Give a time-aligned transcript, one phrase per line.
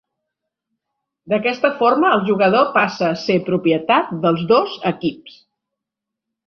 [1.33, 5.39] D'aquesta forma el jugador passa a ser propietat dels dos equips.